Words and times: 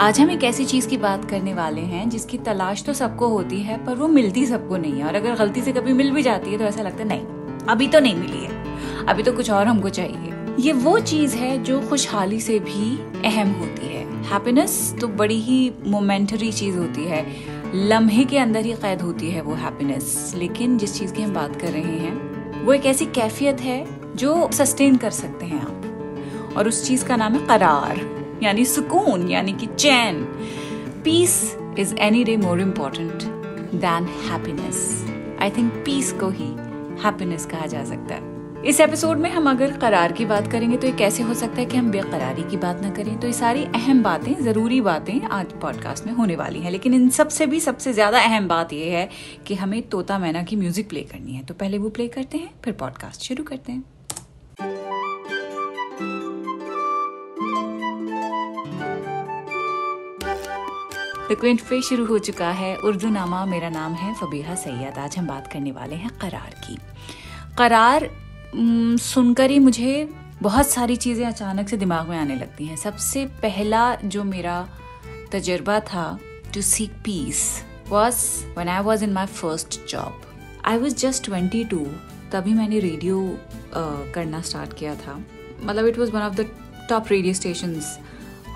आज 0.00 0.20
हम 0.20 0.30
एक 0.30 0.44
ऐसी 0.44 0.64
चीज़ 0.64 0.88
की 0.88 0.96
बात 0.96 1.24
करने 1.24 1.54
वाले 1.54 1.80
हैं, 1.80 2.10
जिसकी 2.10 2.38
तलाश 2.38 2.82
तो 2.82 2.92
सबको 2.92 3.28
होती 3.28 3.60
है, 3.60 3.84
पर 3.84 3.94
वो 3.94 4.08
मिलती 4.08 4.46
सबको 4.46 4.76
नहीं 4.76 4.92
है। 4.92 5.06
और 5.06 5.14
अगर 5.14 5.34
गलती 5.34 5.62
से 5.62 5.72
कभी 5.72 5.92
मिल 5.92 6.10
भी 6.10 6.22
जाती 6.22 6.52
है 6.52 6.58
तो 6.58 6.64
ऐसा 6.64 6.82
लगता 6.82 6.98
है, 6.98 7.08
नहीं, 7.08 7.20
अभी 7.66 7.88
तो 7.88 8.00
नहीं 8.00 8.14
मिली 8.14 8.44
है। 8.44 8.78
अभी 9.06 9.22
तो 9.22 9.32
कुछ 9.32 9.50
और 9.50 9.66
हमको 9.66 9.88
चाहिए। 9.88 10.56
ये 10.60 10.72
वो 10.72 10.98
चीज़ 10.98 11.36
है, 11.36 11.62
जो 11.62 11.80
खुशहाली 11.80 12.40
से 12.40 12.58
भी 12.58 12.98
अहम 13.28 13.48
होती 13.48 13.86
है। 13.86 14.22
हैप्पीनेस 14.22 14.94
तो 15.00 15.08
बड़ी 15.08 15.40
ही 15.40 15.72
मोमेंटरी 15.86 16.52
चीज़ 16.52 16.76
होती 16.76 17.04
है। 17.04 17.26
लम्हे 17.74 18.24
के 18.24 18.38
अंदर 18.38 18.64
ही 18.64 18.72
कैद 18.72 19.02
होती 19.02 19.30
है 19.30 19.40
वो 19.40 19.54
हैप्पीनेस 19.54 20.32
लेकिन 20.36 20.78
जिस 20.78 20.98
चीज़ 20.98 21.14
की 21.14 21.22
हम 21.22 21.34
बात 21.34 21.56
कर 21.56 21.68
रहे 21.68 21.98
हैं, 21.98 22.14
वो 22.64 22.72
एक 22.72 22.86
ऐसी 22.86 23.06
कैफियत 23.06 23.60
है, 23.60 24.00
जो 24.16 24.50
सस्टेन 24.52 24.96
कर 24.96 25.10
सकते 25.10 25.46
हैं 25.46 25.60
आप। 25.60 26.56
और 26.56 26.68
उस 26.68 26.86
चीज़ 26.86 27.04
का 27.04 27.16
नाम 27.16 27.32
है 27.32 27.46
करार। 27.46 28.19
यानी 28.42 28.64
सुकून, 28.64 29.28
यानी 29.30 29.52
कि 29.52 29.66
चैन। 29.68 30.22
Peace 31.04 31.56
is 31.78 31.94
any 31.96 32.24
day 32.24 32.36
more 32.36 32.60
important 32.60 33.22
than 33.74 34.08
happiness 34.28 34.82
I 35.42 35.50
think 35.50 35.72
peace 35.86 36.12
को 36.12 36.30
ही 36.30 36.48
हैप्पीनेस 37.04 37.46
कहा 37.46 37.66
जा 37.66 37.84
सकता 37.84 38.14
है। 38.14 38.28
इस 38.60 38.80
एपिसोड 38.80 39.18
में 39.18 39.30
हम 39.30 39.48
अगर 39.50 39.76
करार 39.76 40.12
की 40.12 40.24
बात 40.24 40.50
करेंगे 40.52 40.76
तो 40.76 40.86
ये 40.86 40.92
कैसे 40.92 41.22
हो 41.22 41.34
सकता 41.34 41.60
है 41.60 41.64
कि 41.66 41.76
हम 41.76 41.90
बेकरारी 41.90 42.42
की 42.42 42.56
बात 42.56 42.80
ना 42.82 42.90
करें? 42.90 43.18
तो 43.20 43.26
ये 43.26 43.32
सारी 43.32 43.64
अहम 43.64 44.02
बातें, 44.02 44.34
ज़रूरी 44.42 44.80
बातें 44.80 45.20
आज 45.22 45.52
पॉडकास्ट 45.52 46.06
में 46.06 46.12
होने 46.12 46.36
वाली 46.36 46.60
हैं। 46.60 46.70
लेकिन 46.70 46.94
इन 46.94 47.08
सबसे 47.10 47.46
भी 47.46 47.60
सबसे 47.60 47.92
ज़्यादा 47.92 48.20
अहम 48.20 48.48
बात 48.48 48.72
यह 48.72 48.96
है 48.98 49.08
कि 49.46 49.54
हमें 49.54 49.80
तोता 49.82 50.18
मैना 50.18 50.42
की 50.42 50.56
म्यूज़िक 50.56 50.88
प्ले 50.88 51.02
करनी 51.02 51.32
है। 51.32 51.44
तो 51.44 51.54
पहले 51.54 51.78
वो 51.78 51.88
प्ले 51.90 52.08
करते 52.08 52.38
हैं, 52.38 52.50
फिर 52.64 52.74
पॉडकास्ट 52.74 53.22
शुरू 53.22 53.44
करते 53.44 53.72
हैं। 53.72 53.84
क्विंट 61.34 61.60
फिर 61.60 61.80
शुरू 61.82 62.04
हो 62.06 62.18
चुका 62.18 62.50
है। 62.50 62.74
उर्दू 62.76 63.08
नामा 63.08 63.44
मेरा 63.44 63.68
नाम 63.70 63.92
है 63.94 64.14
फबीहा 64.14 64.54
सैयद। 64.54 64.98
आज 64.98 65.16
हम 65.18 65.26
बात 65.26 65.52
करने 65.52 65.72
वाले 65.72 65.96
हैं 65.96 66.10
करार 66.18 66.54
की। 66.64 66.76
करार 67.58 68.08
सुनकर 68.54 69.50
ही 69.50 69.58
मुझे 69.58 70.08
बहुत 70.42 70.68
सारी 70.68 70.96
चीज़ें 70.96 71.24
अचानक 71.26 71.68
से 71.68 71.76
दिमाग 71.76 72.08
में 72.08 72.16
आने 72.18 72.36
लगती 72.36 72.66
हैं। 72.66 72.76
सबसे 72.76 73.24
पहला 73.42 73.94
जो 73.96 74.24
मेरा 74.24 74.66
तजर्बा 75.32 75.78
था 75.82 76.18
to 76.54 76.62
seek 76.62 76.92
peace 77.04 77.42
was 77.88 78.24
one 78.56 78.68
I 78.68 78.82
was 78.82 79.04
in 79.04 79.12
my 79.12 79.26
first 79.26 79.80
job 79.90 80.20
I 80.64 80.78
was 80.78 80.96
just 80.96 81.24
twenty 81.24 81.64
two 81.64 81.86
तभी 82.32 82.54
मैंने 82.54 82.78
रेडियो 82.80 83.18
करना 84.14 84.40
स्टार्ट 84.40 84.72
किया 84.78 84.94
था। 84.96 85.18
मतलब 85.62 85.86
it 85.86 85.98
was 85.98 86.10
one 86.10 86.20
of 86.20 86.34
the 86.34 86.50
top 86.88 87.08
radio 87.10 87.34
station 87.34 87.80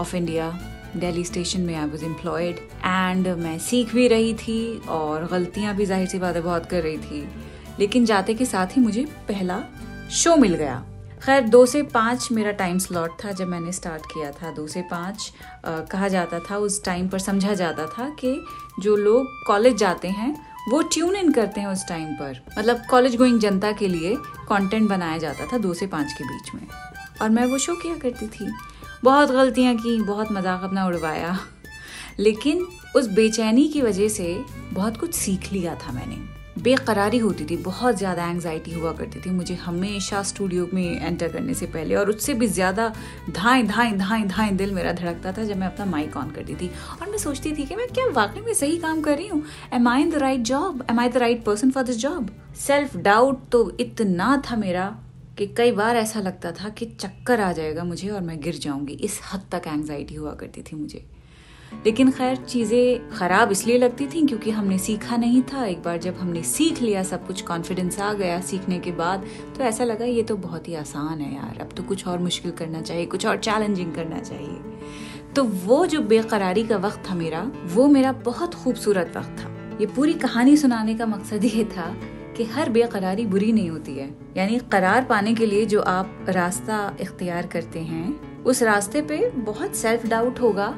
of 0.00 0.16
India 0.16 0.50
Delhi 0.96 1.24
station 1.24 1.60
में 1.60 1.74
आई 1.74 1.86
वॉज़ 1.86 2.04
एम्प्लॉयड 2.04 2.56
एंड 2.84 3.28
मैं 3.38 3.58
सीख 3.58 3.94
भी 3.94 4.06
रही 4.08 4.32
थी 4.36 4.78
और 4.88 5.26
गलतियाँ 5.26 5.74
भी 5.76 5.86
ज़ाहिर 5.86 6.08
सी 6.08 6.18
बातें 6.18 6.42
बहुत 6.42 6.66
कर 6.66 6.82
रही 6.82 6.98
थी। 6.98 7.28
लेकिन 7.78 8.04
जाते 8.04 8.34
के 8.34 8.44
साथ 8.44 8.76
ही 8.76 8.82
मुझे 8.82 9.04
पहला 9.28 9.62
शो 10.12 10.36
मिल 10.36 10.54
गया। 10.54 10.82
खैर, 11.24 11.40
दो 11.42 11.64
से 11.66 11.82
पाँच 11.82 12.28
मेरा 12.32 12.50
टाइम 12.52 12.78
स्लॉट 12.78 13.12
था 13.24 13.32
जब 13.32 13.48
मैंने 13.48 13.72
स्टार्ट 13.72 14.02
किया 14.04 14.30
था। 14.32 14.50
दो 14.50 14.66
से 14.66 14.82
पाँच 14.82 15.32
कहा 15.66 16.08
जाता 16.08 16.38
था, 16.40 16.56
उस 16.56 16.82
टाइम 16.84 17.08
पर 17.08 17.18
समझा 17.18 17.54
जाता 17.54 17.86
था 17.88 18.08
कि 18.20 18.40
जो 18.80 18.96
लोग 18.96 19.26
कॉलेज 19.46 19.76
जाते 19.76 20.08
हैं, 20.08 20.34
वो 20.70 20.82
ट्यून 20.84 21.16
इन 21.16 21.32
करते 21.32 21.60
हैं 21.60 21.68
उस 21.68 21.86
टाइम 21.88 22.12
पर। 22.14 22.40
मतलब 22.58 22.82
कॉलेज 22.90 23.16
गोइंग 23.16 23.38
जनता 23.40 23.72
के 23.72 23.88
लिए 23.88 24.14
कंटेंट 24.48 24.88
बनाया 24.88 25.18
जाता 25.18 25.46
था 25.52 25.58
दो 25.58 25.74
से 25.74 25.86
पाँच 25.86 26.12
के 26.12 26.24
बीच 26.24 26.54
में। 26.54 26.66
और 27.22 27.28
मैं 27.30 27.46
वो 27.46 27.58
शो 27.58 27.74
किया 27.74 27.94
करती 27.98 28.26
थी। 28.26 28.52
बहुत 29.04 29.30
गलतियाँ 29.30 29.74
की, 29.76 30.00
बहुत 30.02 30.30
मज़ाक 30.32 30.62
अपना 30.64 30.86
उड़वाया। 30.86 31.38
लेकिन 32.18 32.66
उस 32.96 33.08
बेचैनी 33.08 33.66
की 33.68 33.80
वजह 33.82 34.08
से 34.08 34.36
बहुत 34.72 34.96
कुछ 34.96 35.14
सीख 35.14 35.52
लिया 35.52 35.74
था 35.76 35.92
मैंने। 35.92 36.16
बेकरारी 36.62 37.18
होती 37.18 37.44
थी, 37.44 37.56
बहुत 37.56 37.96
ज़्यादा 37.98 38.26
एंगजाइटी 38.26 38.72
हुआ 38.72 38.92
करती 38.92 39.20
थी 39.20 39.30
मुझे 39.30 39.54
हमेशा 39.54 40.22
स्टूडियो 40.22 40.68
में 40.74 41.00
एंटर 41.00 41.28
करने 41.28 41.54
से 41.54 41.66
पहले 41.66 41.94
और 41.94 42.10
उससे 42.10 42.34
भी 42.34 42.46
ज़्यादा 42.46 42.88
धाएँ 43.30 43.66
धाएँ 43.66 43.92
धाएँ 43.98 44.26
धाएँ 44.28 44.52
दिल 44.56 44.72
मेरा 44.74 44.92
धड़कता 44.92 45.32
था 45.32 45.44
जब 45.44 45.56
मैं 45.56 45.66
अपना 45.66 45.86
माइक 45.86 46.16
ऑन 46.16 46.30
करती 46.30 46.54
थी। 46.54 46.70
और 47.00 47.10
मैं 47.10 47.18
सोचती 47.18 47.52
थी 47.52 47.66
कि 47.66 47.76
मैं 47.76 47.88
क्या 47.88 48.06
वाकई 48.12 48.40
में 48.40 48.52
सही 48.54 48.78
काम 48.78 49.00
कर 49.02 49.16
रही 49.16 49.28
हूँ? 49.28 49.42
Am 49.72 49.88
I 49.88 50.02
in 50.02 50.10
the 50.10 50.18
right 50.18 50.40
job 50.42 50.84
am 50.90 51.00
I 51.00 51.08
the 51.08 51.16
right 51.16 51.44
person 51.44 51.70
for 51.70 51.84
this 51.84 51.98
job 51.98 52.30
self 52.66 52.96
doubt 52.96 53.48
तो 53.52 53.70
इतना 53.80 54.42
था 54.50 54.56
मेरा 54.56 54.94
कि 55.38 55.46
कई 55.46 55.72
बार 55.72 55.96
ऐसा 55.96 56.20
लगता 56.20 56.52
था 56.52 56.68
कि 56.68 56.86
चक्कर 56.86 57.40
आ 57.40 57.52
जाएगा 57.52 57.84
मुझे 57.84 58.08
और 58.08 58.20
मैं 58.20 58.40
गिर 58.40 58.54
जाऊँगी। 58.54 58.92
इस 58.92 59.20
हद 59.32 59.42
तक 59.52 59.62
एंगजाइटी 59.66 60.14
हुआ 60.14 60.32
करती 60.32 60.62
थी 60.62 60.76
मुझे। 60.76 61.04
लेकिन 61.86 62.10
खैर, 62.10 62.36
चीज़ें 62.36 63.10
ख़राब 63.10 63.52
इसलिए 63.52 63.78
लगती 63.78 64.06
थी 64.06 64.26
क्योंकि 64.26 64.50
हमने 64.50 64.78
सीखा 64.78 65.16
नहीं 65.16 65.42
था। 65.42 65.64
एक 65.66 65.82
बार 65.82 65.98
जब 65.98 66.16
हमने 66.16 66.42
सीख 66.42 66.82
लिया, 66.82 67.02
सब 67.02 67.26
कुछ 67.26 67.42
कॉन्फिडेंस 67.42 67.98
आ 68.00 68.12
गया 68.12 68.40
सीखने 68.40 68.78
के 68.78 68.92
बाद 68.92 69.26
तो 69.56 69.64
ऐसा 69.64 69.84
लगा, 69.84 70.04
ये 70.04 70.22
तो 70.22 70.36
बहुत 70.36 70.68
ही 70.68 70.74
आसान 70.74 71.20
है 71.20 71.34
यार। 71.34 71.60
अब 71.60 71.72
तो 71.76 71.82
कुछ 71.82 72.06
और 72.06 72.18
मुश्किल 72.18 72.50
करना 72.50 72.82
चाहिए, 72.82 73.06
कुछ 73.06 73.26
और 73.26 73.36
चैलेंजिंग 73.36 73.94
करना 73.94 74.18
चाहिए। 74.18 75.32
तो 75.36 75.44
वो 75.44 75.86
जो 75.86 76.00
बेकरारी 76.00 76.62
का 76.64 76.76
वक्त 76.76 77.02
था 77.10 77.14
मेरा, 77.14 77.50
वो 77.64 77.86
मेरा 77.86 78.12
बहुत 78.12 78.54
खूबसूरत 78.54 79.12
वक्त 79.16 79.36
था। 79.40 79.78
ये 79.80 79.86
पूरी 79.86 80.12
कहानी 80.14 80.56
सुनाने 80.56 80.94
का 80.94 81.06
मकसद 81.06 81.44
ये 81.44 81.64
था 81.64 81.94
कि 82.36 82.44
हर 82.44 82.68
बेकरारी 82.68 83.26
बुरी 83.26 83.52
नहीं 83.52 83.70
होती 83.70 83.94
है। 83.94 84.08
यानी 84.36 84.58
करार 84.72 85.04
पाने 85.04 85.34
के 85.34 85.46
लिए 85.46 85.66
जो 85.66 85.80
आप 85.80 86.26
रास्ता 86.28 86.96
इख्तियार 87.00 87.46
करते 87.46 87.80
हैं, 87.80 88.42
उस 88.42 88.62
रास्ते 88.62 89.02
पे 89.02 89.30
बहुत 89.30 89.76
सेल्फ 89.76 90.06
डाउट 90.06 90.40
होगा, 90.40 90.68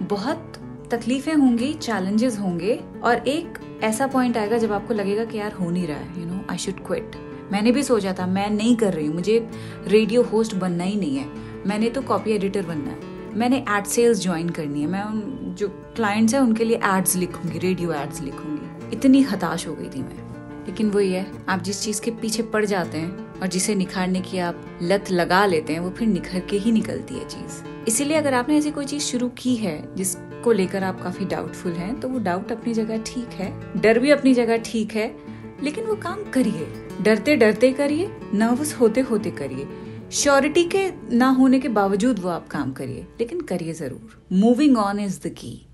बहुत 0.00 0.52
तकलीफें 0.90 1.34
होंगी 1.34 1.72
चैलेंजेस 1.74 2.38
होंगे, 2.38 2.80
और 3.04 3.28
एक 3.28 3.58
ऐसा 3.82 4.06
पॉइंट 4.06 4.36
आएगा 4.36 4.58
जब 4.58 4.72
आपको 4.72 4.94
लगेगा 4.94 5.24
कि 5.24 5.38
यार 5.38 5.52
हो 5.52 5.70
नहीं 5.70 5.86
रहा 5.86 5.96
है 5.96 6.20
you 6.20 6.26
know 6.26 6.44
I 6.50 6.58
should 6.58 6.86
quit 6.86 7.16
मैंने 7.52 7.72
भी 7.72 7.82
सोचा 7.82 8.12
था, 8.12 8.26
मैं 8.26 8.50
नहीं 8.50 8.76
कर 8.76 8.92
रही 8.92 9.06
हूँ, 9.06 9.14
मुझे 9.14 9.48
रेडियो 9.86 10.22
होस्ट 10.22 10.54
बनना 10.54 10.84
ही 10.84 10.96
नहीं 10.96 11.16
है। 11.16 11.28
मैंने 11.66 11.90
तो 11.90 12.02
कॉपी 12.02 12.30
एडिटर 12.30 12.66
बनना 12.66 12.90
है। 12.90 13.14
मैंने 13.34 13.64
एड 13.68 13.84
सेल्स 13.84 14.22
ज्वाइन 14.22 14.48
करनी 14.48 14.80
है। 14.80 14.86
मैं 14.86 15.02
उन 15.02 15.54
जो 15.58 15.68
क्लाइंट्स 15.68 16.34
हैं, 16.34 16.40
उनके 16.40 16.64
लिए 16.64 16.80
एड्स 16.84 17.16
लिखूँगी 17.16 17.58
रेडियो 17.58 17.92
एड्स 17.92 18.20
लिखूँगी। 18.20 18.96
इतनी 18.96 19.22
हताश 19.22 19.66
हो 19.66 19.74
गई 19.74 19.88
थी 19.88 20.02
मैं। 20.02 20.25
लेकिन 20.66 20.90
वही 20.90 21.12
है, 21.12 21.26
आप 21.48 21.62
जिस 21.62 21.82
चीज़ 21.82 22.00
के 22.02 22.10
पीछे 22.12 22.42
पड़ 22.44 22.64
जाते 22.64 22.98
हैं 22.98 23.40
और 23.40 23.46
जिसे 23.46 23.74
निखारने 23.74 24.20
की 24.20 24.38
आप 24.38 24.78
लत 24.82 25.10
लगा 25.10 25.44
लेते 25.46 25.72
हैं, 25.72 25.80
वो 25.80 25.90
फिर 25.90 26.08
निखर 26.08 26.40
के 26.40 26.58
ही 26.58 26.72
निकलती 26.72 27.14
है 27.14 27.28
चीज़। 27.28 27.62
इसीलिए 27.88 28.16
अगर 28.16 28.34
आपने 28.34 28.56
ऐसी 28.58 28.70
कोई 28.70 28.86
चीज़ 28.86 29.02
शुरू 29.02 29.28
की 29.38 29.54
है 29.56 29.94
जिसको 29.96 30.52
लेकर 30.52 30.84
आप 30.84 31.02
काफ़ी 31.02 31.24
डाउटफुल 31.26 31.72
हैं 31.72 31.98
तो 32.00 32.08
वो 32.08 32.18
डाउट 32.18 32.52
अपनी 32.52 32.74
जगह 32.74 33.02
ठीक 33.06 33.28
है, 33.30 33.52
डर 33.80 33.98
भी 33.98 34.10
अपनी 34.10 34.34
जगह 34.34 34.56
ठीक 34.64 34.94
है, 34.94 35.14
लेकिन 35.62 35.84
वो 35.84 35.94
काम 35.96 36.22
करिए। 36.30 36.66
डरते 37.02 37.36
डरते 37.36 37.72
करिए 37.72 38.10
नर्वस 38.34 38.74
होते 38.74 39.00
होते 39.00 39.30
करिए। 39.30 39.68
श्योरिटी 40.12 40.64
के 40.64 40.90
ना 41.12 41.28
होने 41.28 41.58
के 41.60 41.68
बावजूद 41.68 42.18
वो 42.18 42.28
आप 42.28 42.46
काम 42.48 42.72
करिए, 42.72 43.06
लेकिन 43.20 43.40
करिए 43.40 43.72
ज़रूर। 43.74 44.22
Moving 44.32 44.76
on 44.78 45.00
is 45.00 45.20
the 45.20 45.32
key 45.32 45.65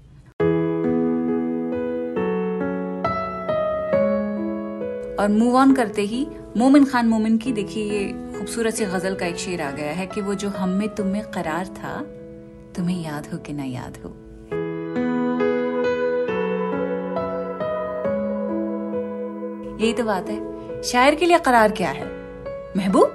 और 5.23 5.29
मूव 5.29 5.57
ऑन 5.57 5.75
करते 5.75 6.03
ही 6.03 6.27
मोमिन 6.57 6.85
खान 6.85 7.09
मोमिन 7.09 7.37
की 7.39 7.53
देखिए 7.53 7.85
ये 7.85 8.05
खूबसूरत 8.39 8.75
सी 8.75 8.85
गज़ल 8.85 9.15
का 9.15 9.27
एक 9.27 9.37
शेर 9.37 9.63
आ 9.63 9.71
गया 9.71 9.93
है 9.93 10.07
कि 10.07 10.21
वो 10.21 10.35
जो 10.35 10.49
हम 10.49 10.69
में 10.69 10.89
तुम 10.89 11.07
में 11.07 11.23
करार 11.23 11.67
था, 11.67 12.01
तुम्हें 12.77 13.05
याद 13.05 13.27
हो 13.33 13.39
कि 13.39 13.53
ना 13.53 13.65
याद 13.65 13.97
हो। 13.97 14.11
यही 19.85 19.93
तो 19.93 20.05
बात 20.05 20.29
है। 20.31 20.83
शायर 20.83 21.15
के 21.15 21.27
लिए 21.27 21.39
करार 21.39 21.73
क्या 21.73 21.91
है? 21.91 22.07
महबूब? 22.77 23.09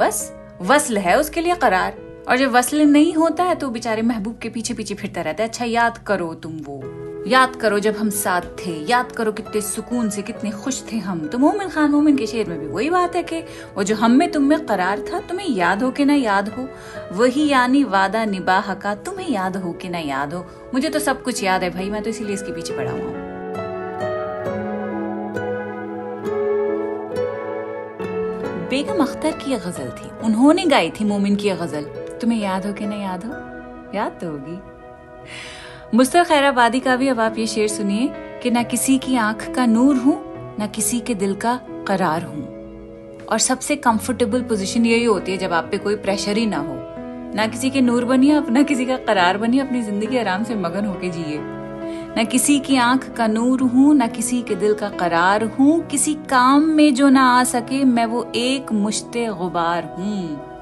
बस, 0.00 0.32
वसल 0.62 0.98
है 0.98 1.18
उसके 1.20 1.40
लिए 1.40 1.54
करार। 1.54 1.96
और 2.28 2.36
जब 2.36 2.50
वसल 2.50 2.80
नहीं 2.80 3.14
होता 3.14 3.44
है 3.44 3.54
तो 3.54 3.68
बेचारे 3.70 4.02
महबूब 4.02 4.38
के 4.38 4.48
पीछे 4.48 4.74
पीछे 4.74 4.94
फिरता 4.94 5.20
रहता 5.20 5.42
है। 5.42 5.48
अच्छा 5.48 5.64
याद 5.64 5.98
करो 5.98 6.34
तुम 6.34 6.52
वो। 6.52 6.93
याद 7.26 7.56
करो 7.56 7.78
जब 7.78 7.96
हम 7.96 8.08
साथ 8.10 8.40
थे, 8.40 8.70
याद 8.70 9.12
करो 9.12 9.32
कितने 9.32 9.60
सुकून 9.60 10.10
से, 10.10 10.22
कितने 10.22 10.50
खुश 10.50 10.82
थे 10.92 10.96
हम। 10.96 11.26
तो 11.26 11.38
मोमिन 11.38 11.68
खान, 11.68 11.90
मोमिन 11.90 12.16
के 12.16 12.26
शेर 12.26 12.48
में 12.48 12.60
भी 12.60 12.66
वही 12.66 12.90
बात 12.90 13.16
है 13.16 13.22
कि 13.22 13.40
वो 13.76 13.82
जो 13.82 13.96
हम 13.96 14.10
में, 14.10 14.32
तुम 14.32 14.42
में 14.42 14.66
करार 14.66 15.00
था, 15.00 15.20
तुम्हें 15.20 15.48
याद 15.48 15.82
हो 15.82 15.90
कि 15.90 16.04
ना 16.04 16.14
याद 16.14 16.48
हो? 16.48 16.68
वही 17.12 17.48
यानी 17.48 17.84
वादा 17.84 18.24
निबाह 18.24 18.74
का, 18.74 18.94
तुम्हें 18.94 19.30
याद 19.30 19.56
हो 19.56 19.72
कि 19.72 19.88
ना 19.88 19.98
याद 19.98 20.34
हो? 20.34 20.46
मुझे 20.74 20.88
तो 20.88 20.98
सब 20.98 21.22
कुछ 21.22 21.42
याद 21.44 21.62
है 21.62 21.70
भाई, 21.70 21.90
मैं 21.90 22.02
तो 22.02 22.10
इसीलिए 22.10 22.34
इसके 22.34 22.52
पीछे 22.52 22.76
पड़ा 22.76 22.90
हुआ 22.90 23.34
बेगम 28.68 29.02
अख्तर 29.02 29.32
की 29.32 29.50
यह 29.50 29.58
गज़ल 29.58 29.88
थी। 29.88 30.10
उन्होंने 30.24 30.64
गाई 30.66 30.90
थी 30.90 31.04
मोमिन 31.04 31.36
की 31.36 31.48
यह 31.48 31.56
गज़ल। 31.56 31.82
तुम्हें 32.20 32.40
याद 32.40 32.66
हो 32.66 32.72
कि 32.72 32.86
ना 32.86 32.96
याद 32.96 33.24
हो? 33.24 33.32
याद 33.98 34.18
तो 34.20 34.30
होगी। 34.30 34.60
मुस्तर 35.94 36.24
खैराबादी 36.24 36.80
का 36.80 36.96
भी 36.96 37.08
अब 37.08 37.20
आप 37.20 37.38
ये 37.38 37.46
शेर 37.46 37.68
सुनिए 37.68 38.10
कि 38.42 38.50
ना 38.50 38.62
किसी 38.62 38.98
की 38.98 39.16
आँख 39.16 39.54
का 39.54 39.66
नूर 39.66 39.96
हूँ, 39.96 40.14
ना 40.58 40.66
किसी 40.66 41.00
के 41.00 41.14
दिल 41.14 41.34
का 41.34 41.54
करार 41.88 42.22
हूँ। 42.22 43.26
और 43.26 43.38
सबसे 43.38 43.76
कंफर्टेबल 43.76 44.42
पोजीशन 44.42 44.86
यही 44.86 45.04
होती 45.04 45.32
है 45.32 45.38
जब 45.38 45.52
आप 45.52 45.68
पे 45.70 45.78
कोई 45.78 45.96
प्रेशर 45.96 46.36
ही 46.36 46.46
ना 46.46 46.58
हो। 46.58 46.74
ना 47.34 47.46
किसी 47.46 47.70
के 47.70 47.80
नूर 47.80 48.04
बनिए 48.04 48.32
अपना 48.32 48.62
किसी 48.62 48.86
का 48.86 48.96
करार 48.96 49.38
बनिए, 49.38 49.60
अपनी 49.60 49.82
ज़िंदगी 49.82 50.18
आराम 50.18 50.44
से 50.44 50.54
मगन 50.54 50.84
होके 50.84 51.10
जिए। 51.10 51.38
न 52.18 52.24
किसी 52.32 52.58
की 52.60 52.76
आँख 52.76 53.08
का 53.16 53.26
नूर 53.26 53.60
हूँ, 53.60 53.94
न 53.94 54.08
किसी 54.08 54.42
के 54.42 54.54
दिल 54.54 54.74
का 54.74 54.88
करार 54.88 55.44
हूँ, 55.44 55.86
किसी 55.86 56.14
काम 56.14 56.62
में 56.62 56.94
जो 56.94 57.08
ना 57.08 57.28
आ 57.40 57.44
सके, 57.44 57.84
मैं 57.84 58.06
वो 58.06 58.32
एक 58.34 58.72
मुश्ते 58.72 59.26
गुबार 59.26 59.94
हूँ। 59.98 60.53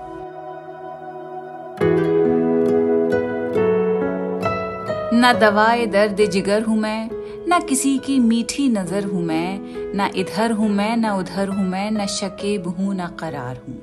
न 5.24 5.32
दवाए 5.32 5.86
दर्द 5.86 6.20
जिगर 6.20 6.62
हूँ 6.62 6.78
मैं, 6.78 7.10
न 7.48 7.60
किसी 7.68 7.98
की 7.98 8.18
मीठी 8.18 8.68
नज़र 8.68 9.04
हूँ 9.04 9.22
मैं, 9.22 9.60
न 9.96 10.10
इधर 10.16 10.50
हूँ 10.50 10.68
मैं, 10.68 10.96
न 10.96 11.10
उधर 11.10 11.48
हूँ 11.48 11.68
मैं, 11.68 11.90
न 11.90 12.06
शकेब 12.06 12.66
हूँ, 12.68 12.94
न 12.94 13.06
करार 13.06 13.56
हूँ। 13.56 13.82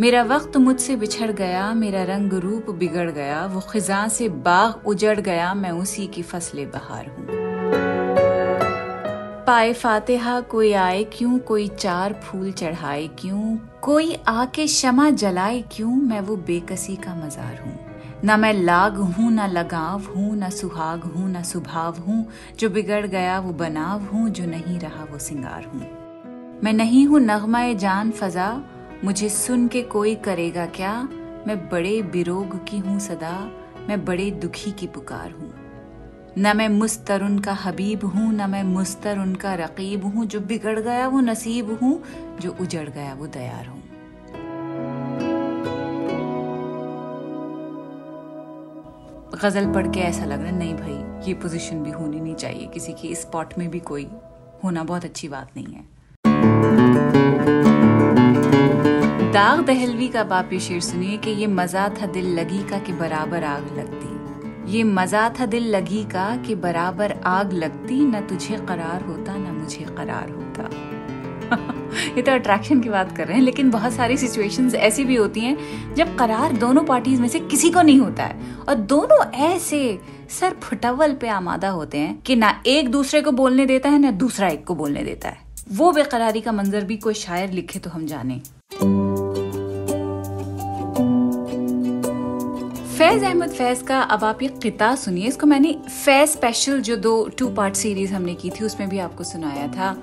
मेरा 0.00 0.22
वक्त 0.22 0.56
मुझसे 0.56 0.96
बिछड़ 0.96 1.30
गया, 1.30 1.74
मेरा 1.74 2.02
रंग 2.02 2.32
रूप 2.32 2.70
बिगड़ 2.70 3.10
गया, 3.10 3.46
वो 3.46 3.60
खिजा 3.60 4.08
से 4.08 4.28
बाग 4.28 4.86
उजड़ 4.86 5.20
गया, 5.20 5.54
मैं 5.54 5.70
उसी 5.70 6.06
की 6.06 6.22
फसले 6.22 6.66
बहार 6.66 7.06
हूँ। 7.06 7.26
पाए 9.46 9.72
फातिहा, 9.72 10.40
कोई 10.40 10.72
आए 10.72 11.04
क्यों, 11.04 11.38
कोई 11.38 11.68
चार 11.68 12.12
फूल 12.12 12.52
चढ़ाए 12.52 13.06
क्यों, 13.06 13.56
कोई 13.82 14.16
आके 14.28 14.66
शमा 14.66 15.10
जलाए 15.10 15.64
क्यों, 15.72 15.90
मैं 15.90 16.20
वो 16.20 16.36
बेकसी 16.36 16.96
का 16.96 17.14
मजार 17.14 17.62
हूँ। 17.66 17.91
न 18.24 18.40
मैं 18.40 18.54
लाग 18.54 18.96
हूँ, 18.96 19.32
न 19.32 19.40
लगाव 19.40 20.02
हूँ, 20.02 20.36
न 20.36 20.50
सुहाग 20.50 21.00
हूँ, 21.00 21.30
न 21.30 21.42
सुभाव 21.42 21.96
हूँ। 21.96 22.28
जो 22.58 22.70
बिगड़ 22.70 23.06
गया, 23.06 23.40
वो 23.40 23.52
बनाव 23.52 24.02
हूँ, 24.02 24.30
जो 24.30 24.46
नहीं 24.46 24.78
रहा, 24.78 25.04
वो 25.04 25.18
सिंगार 25.18 25.64
हूँ। 25.64 25.80
मैं 26.64 26.72
नहीं 26.72 27.06
हूँ 27.06 27.20
नगमा 27.20 27.72
जान 27.72 28.10
फजा, 28.10 28.62
मुझे 29.04 29.28
सुन 29.28 29.68
के 29.68 29.82
कोई 29.82 30.14
करेगा 30.14 30.66
क्या? 30.66 31.08
मैं 31.46 31.68
बड़े 31.68 32.02
बिरोग 32.02 32.64
की 32.64 32.78
हूँ 32.78 32.98
सदा, 32.98 33.50
मैं 33.88 34.04
बड़े 34.04 34.30
दुखी 34.30 34.70
की 34.70 34.86
पुकार 34.86 35.30
हूँ। 35.30 35.54
न 36.38 36.56
मैं 36.56 36.68
मुस्तर 36.68 37.22
उनका 37.22 37.52
हबीब 37.52 38.04
हूँ, 38.04 38.32
न 38.32 38.50
मैं 38.50 38.64
मुस्तर 38.64 39.18
उनका 39.18 39.54
रकीब 39.54 40.04
हूँ। 40.04 40.26
जो 40.26 40.40
बिगड़ 40.40 40.80
गया, 40.80 41.08
वो 41.08 41.20
नसीब 41.20 41.78
हूँ, 41.82 42.02
जो 42.40 42.56
उजड़ 42.60 42.88
गया, 42.88 43.14
वो 43.14 43.26
दयार 43.26 43.66
हूँ। 43.66 43.81
गज़ल 49.44 49.66
पढ़ 49.72 49.86
के 49.86 50.00
ऐसा 50.00 50.24
लग 50.24 50.40
रहा 50.40 50.46
है, 50.46 50.56
नहीं 50.58 50.74
भाई, 50.74 51.28
ये 51.28 51.34
पोजीशन 51.34 51.82
भी 51.82 51.90
होनी 51.90 52.20
नहीं 52.20 52.34
चाहिए। 52.34 52.66
किसी 52.66 52.92
की 52.92 53.14
स्पॉट 53.14 53.54
में 53.58 53.68
भी 53.70 53.78
कोई 53.80 54.06
होना 54.64 54.84
बहुत 54.84 55.04
अच्छी 55.04 55.28
बात 55.28 55.50
नहीं 55.56 55.74
है। 55.74 55.82
दाग 59.32 59.64
दहलवी 59.66 60.08
का 60.08 60.24
बाप 60.24 60.52
ये 60.52 60.60
शेर 60.60 60.80
सुनिए 60.80 61.16
कि 61.16 61.30
ये 61.30 61.46
मज़ा 61.46 61.88
था 62.00 62.06
दिल 62.06 62.32
लगी 62.38 62.62
का 62.62 62.78
कि 62.78 62.92
बराबर 62.92 63.44
आग 63.44 63.66
लगती। 63.78 64.72
ये 64.72 64.84
मज़ा 64.84 65.28
था 65.40 65.46
दिल 65.46 65.70
लगी 65.70 66.04
का 66.04 66.36
कि 66.36 66.54
बराबर 66.54 67.12
आग 67.26 67.52
लगती, 67.52 68.04
न 68.04 68.20
तुझे 68.20 68.56
करार 68.68 69.02
होता, 69.02 69.36
न 69.36 69.54
मुझे 69.54 69.84
करार 69.96 70.30
होता। 70.30 70.68
ये 72.16 72.22
तो 72.22 72.32
अट्रैक्शन 72.32 72.80
की 72.80 72.88
बात 72.88 73.16
कर 73.16 73.26
रहे 73.26 73.36
हैं, 73.36 73.44
लेकिन 73.44 73.70
बहुत 73.70 73.92
सारी 73.92 74.16
सिचुएशंस 74.16 74.74
ऐसी 74.74 75.04
भी 75.04 75.16
होती 75.16 75.40
हैं 75.40 75.94
जब 75.94 76.16
करार 76.16 76.52
दोनों 76.52 76.82
पार्टीज़ 76.84 77.20
में 77.20 77.28
से 77.28 77.40
किसी 77.40 77.70
को 77.70 77.82
नहीं 77.82 77.98
होता 78.00 78.24
है। 78.24 78.56
और 78.68 78.74
दोनों 78.74 79.24
ऐसे 79.46 79.98
सर 80.30 80.54
फुटवल 80.62 81.14
पे 81.14 81.28
आमादा 81.28 81.68
होते 81.70 81.98
हैं 81.98 82.20
कि 82.22 82.36
ना 82.36 82.54
एक 82.66 82.88
दूसरे 82.88 83.20
को 83.20 83.32
बोलने 83.32 83.66
देता 83.66 83.88
है, 83.88 83.98
ना 83.98 84.10
दूसरा 84.10 84.48
एक 84.48 84.64
को 84.64 84.74
बोलने 84.74 85.02
देता 85.04 85.28
है। 85.28 85.50
वो 85.72 85.92
बेकरारी 85.92 86.40
का 86.40 86.52
मंजर 86.52 86.84
भी 86.84 86.96
कोई 86.96 87.14
शायर 87.14 87.50
लिखे 87.50 87.78
तो 87.78 87.90
हम 87.90 88.06
जाने। 88.06 88.40
फैज 92.98 93.22
अहमद 93.24 93.50
फैज 93.50 93.82
का 93.82 94.00
अब 94.00 94.24
आप 94.24 94.42
ये 94.42 94.48
किता 94.62 94.94
सुनिए। 94.94 95.26
इसको 95.28 95.46
मैंने 95.46 95.72
फैज 96.04 96.28
स्पेशल 96.30 96.80
जो 96.80 96.96
दो 96.96 97.28
टू 97.38 97.48
पार्ट 97.48 97.74
सीरीज़ 97.74 98.12
हमने 98.14 98.34
की 98.34 98.50
थी, 98.50 98.64
उसमें 98.64 98.88
भी 98.88 98.98
आपको 98.98 99.24
सुनाया 99.24 99.66
था। 99.68 99.96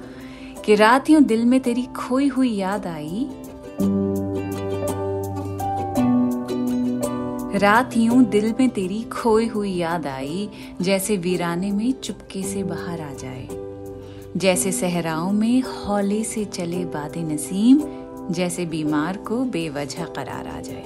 कि 0.69 0.75
रात 0.75 1.09
यूँ 1.09 1.21
दिल 1.23 1.45
में 1.45 1.59
तेरी 1.59 1.83
खोई 1.83 2.27
हुई 2.27 2.49
याद 2.55 2.85
आई। 2.87 3.27
रात 7.59 7.97
यूँ 7.97 8.23
दिल 8.23 8.53
में 8.59 8.69
तेरी 8.69 9.01
खोई 9.03 9.47
हुई 9.47 9.73
याद 9.73 10.07
आई, 10.07 10.49
जैसे 10.81 11.17
वीराने 11.17 11.71
में 11.71 11.91
चुपके 11.91 12.43
से 12.43 12.63
बाहर 12.63 13.01
आ 13.01 13.13
जाए। 13.13 13.47
जैसे 14.37 14.71
सहराओं 14.71 15.31
में 15.31 15.61
हौले 15.61 16.23
से 16.23 16.45
चले 16.45 16.85
बादे 16.85 17.23
नसीम, 17.23 17.81
जैसे 18.31 18.65
बीमार 18.65 19.17
को 19.17 19.43
बेवजह 19.43 20.05
करार 20.05 20.47
आ 20.47 20.61
जाए। 20.61 20.83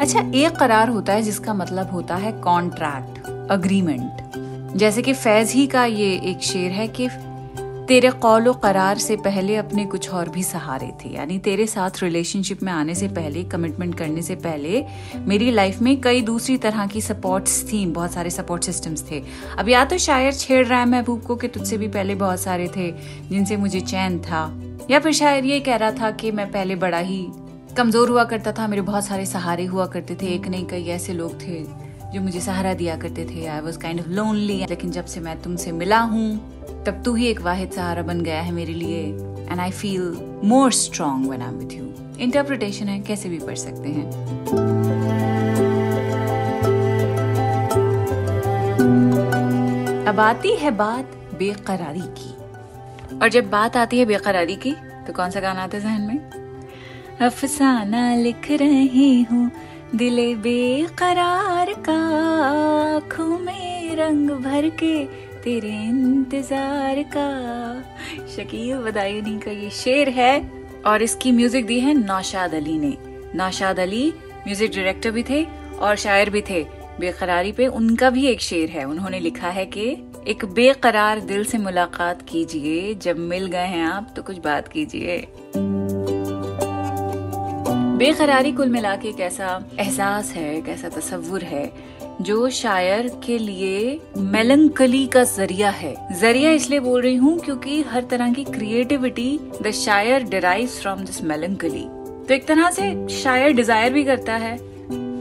अच्छा 0.00 0.30
एक 0.34 0.56
करार 0.56 0.88
होता 0.88 1.12
है 1.12 1.22
जिसका 1.22 1.54
मतलब 1.54 1.90
होता 1.90 2.16
है 2.16 2.32
कॉन्ट्रैक्ट 2.32 3.26
अग्रीमेंट 3.50 4.25
जैसे 4.76 5.02
कि 5.02 5.12
फैज 5.12 5.50
ही 5.50 5.66
का 5.66 5.84
ये 5.84 6.12
एक 6.30 6.42
शेर 6.42 6.70
है 6.70 6.86
कि 6.88 7.08
तेरे 7.88 8.10
कौलो 8.22 8.52
करार 8.52 8.98
से 8.98 9.16
पहले 9.16 9.56
अपने 9.56 9.84
कुछ 9.86 10.08
और 10.10 10.28
भी 10.28 10.42
सहारे 10.42 10.90
थे। 11.00 11.08
यानी 11.08 11.38
तेरे 11.38 11.66
साथ 11.66 12.02
रिलेशनशिप 12.02 12.62
में 12.62 12.72
आने 12.72 12.94
से 12.94 13.08
पहले 13.08 13.44
कमिटमेंट 13.44 13.94
करने 13.94 14.22
से 14.22 14.34
पहले, 14.36 14.84
मेरी 15.18 15.50
लाइफ 15.50 15.80
में 15.82 16.00
कई 16.00 16.20
दूसरी 16.22 16.56
तरह 16.56 16.86
की 16.86 17.00
सपोर्ट्स 17.00 17.62
थी, 17.62 17.84
बहुत 17.86 18.12
सारे 18.12 18.30
सपोर्ट 18.30 18.64
सिस्टम्स 18.64 19.10
थे। 19.10 19.22
अब 19.58 19.68
या 19.68 19.84
तो 19.84 19.98
शायर 19.98 20.32
छेड़ 20.32 20.66
रहा 20.66 20.80
है 20.80 20.86
महबूब 20.86 21.22
को 21.22 21.36
कि 21.36 21.48
तुझसे 21.48 21.78
भी 21.78 21.88
पहले 21.88 22.14
बहुत 22.14 22.40
सारे 22.40 22.68
थे, 22.76 22.90
जिनसे 23.30 23.56
मुझे 23.56 23.80
चैन 23.80 24.18
था। 24.20 24.44
या 24.90 25.00
फिर 25.00 25.12
शायर 25.12 25.44
ये 25.44 25.60
कह 25.60 25.76
रहा 25.76 25.90
था 25.92 26.10
कि 26.10 26.30
मैं 26.30 26.50
पहले 26.52 26.76
बड़ा 26.76 26.98
ही 26.98 27.26
कमज़ोर 27.76 28.08
हुआ 28.08 28.24
करता 28.24 28.52
था, 28.52 28.68
मेरे 28.68 28.82
बहुत 28.82 29.06
सारे 29.06 29.26
सहारे 29.26 29.64
हुआ 29.64 29.86
करते 29.86 30.14
थे, 30.14 30.34
एक 30.34 30.48
नहीं 30.48 30.66
कई 30.66 30.86
ऐसे 30.88 31.12
लोग 31.12 31.40
थे। 31.42 31.85
जो 32.16 32.22
मुझे 32.22 32.40
सहारा 32.40 32.72
दिया 32.74 32.96
करते 32.96 33.24
थे 33.26 33.46
I 33.46 33.60
was 33.60 33.78
kind 33.78 34.00
of 34.00 34.08
lonely 34.08 34.54
लेकिन 34.66 34.90
जब 34.90 35.04
से 35.04 35.20
मैं 35.20 35.40
तुमसे 35.42 35.72
मिला 35.72 35.98
हूँ, 36.00 36.28
तब 36.84 37.02
तू 37.04 37.14
ही 37.14 37.26
एक 37.26 37.40
वाहिद 37.40 37.70
सहारा 37.70 38.02
बन 38.02 38.20
गया 38.20 38.40
है 38.40 38.52
मेरे 38.52 38.74
लिए 38.74 39.02
and 39.50 39.60
I 39.60 39.70
feel 39.70 40.16
more 40.44 40.72
strong 40.72 41.30
when 41.30 41.42
I 41.42 41.52
with 41.54 41.72
you 41.72 41.84
interpretation 42.18 42.88
है, 42.88 42.98
कैसे 43.00 43.28
भी 43.28 43.38
पढ़ 43.38 43.56
सकते 43.56 43.88
हैं। 43.88 44.06
अब 50.06 50.20
आती 50.20 50.54
है 50.56 50.70
बात 50.70 51.12
बेकरारी 51.38 52.08
की। 52.18 52.32
और 53.18 53.28
जब 53.28 53.50
बात 53.50 53.76
आती 53.76 53.98
है 53.98 54.04
बेकरारी 54.06 54.56
की 54.56 54.72
तो 55.06 55.12
कौन 55.12 55.30
सा 55.30 55.40
गाना 55.40 55.62
आता 55.62 55.76
है 55.76 55.82
जहन 55.82 56.02
में? 56.02 56.18
अफसाना 57.20 58.14
लिख 58.16 58.50
रही 58.50 59.22
हूँ 59.22 59.50
दिले 59.94 60.34
बेकरार 60.34 61.72
का 61.72 61.94
आँखों 62.94 63.38
में 63.38 63.96
रंग 63.96 64.30
भर 64.30 64.68
के 64.68 65.04
तेरे 65.40 65.68
इंतज़ार 65.68 67.02
का। 67.16 67.28
शकील 68.26 68.76
बदायूनी 68.76 69.38
का 69.38 69.50
ये 69.50 69.70
शेर 69.70 70.08
है। 70.08 70.50
और 70.86 71.02
इसकी 71.02 71.32
म्यूज़िक 71.32 71.66
दी 71.66 71.80
है 71.80 71.94
नौशाद 71.94 72.54
अली 72.54 72.78
ने। 72.78 72.96
नौशाद 73.34 73.80
अली 73.80 74.12
म्यूज़िक 74.46 74.70
डायरेक्टर 74.70 75.10
भी 75.10 75.22
थे 75.22 75.46
और 75.78 75.96
शायर 75.96 76.30
भी 76.30 76.40
थे। 76.40 76.62
बेकरारी 77.00 77.52
पे 77.52 77.66
उनका 77.66 78.10
भी 78.10 78.26
एक 78.26 78.40
शेर 78.40 78.68
है। 78.68 78.84
उन्होंने 78.84 79.20
लिखा 79.20 79.48
है 79.48 79.66
कि, 79.66 79.90
एक 80.28 80.44
बेकरार 80.44 81.20
दिल 81.20 81.44
से 81.44 81.58
मुलाकात 81.58 82.22
कीजिए, 82.28 82.94
जब 82.94 83.18
मिल 83.18 83.46
गए 83.46 83.66
हैं 83.66 83.86
आप 83.86 84.12
तो 84.16 84.22
कुछ 84.22 84.38
बात 84.38 84.68
कीजिए। 84.68 85.18
बेकरारी 87.96 88.50
कुल 88.52 88.68
मिला 88.68 88.94
के 88.96 89.08
एक 89.08 89.20
ऐसा 89.20 89.48
एहसास 89.80 90.30
है, 90.30 90.56
एक 90.56 90.68
ऐसा 90.68 90.88
तस्वुर 90.88 91.42
है, 91.44 91.72
जो 92.22 92.48
शायर 92.50 93.08
के 93.26 93.38
लिए 93.38 94.00
मेलंकली 94.18 95.06
का 95.06 95.22
ज़रिया 95.24 95.70
है। 95.70 95.94
ज़रिया 96.14 96.50
इसलिए 96.50 96.80
बोल 96.80 97.00
रही 97.02 97.14
हूँ 97.16 97.38
क्योंकि 97.38 97.80
हर 97.84 98.04
तरह 98.10 98.32
की 98.32 98.44
क्रिएटिविटी 98.46 99.38
द 99.62 99.70
शायर 99.74 100.28
डिराइव 100.30 100.68
फ्रॉम 100.72 101.04
दिस 101.04 101.22
मेलंकली 101.24 101.84
तो 102.28 102.34
एक 102.34 102.46
तरह 102.46 102.70
से 102.70 102.92
शायर 103.14 103.52
डिज़ायर 103.52 103.92
भी 103.92 104.04
करता 104.04 104.36
है, 104.36 104.56